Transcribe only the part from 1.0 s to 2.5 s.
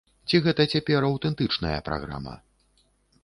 аўтэнтычная праграма?